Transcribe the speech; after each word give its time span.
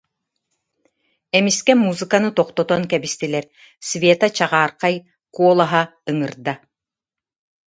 Эмискэ 1.37 1.73
музыканы 1.85 2.29
тохтотон 2.37 2.81
кэбистилэр, 2.91 3.45
Света 3.87 4.27
чаҕаархай 4.37 4.95
куолаһа 5.35 5.81
ыҥырда: 6.09 6.53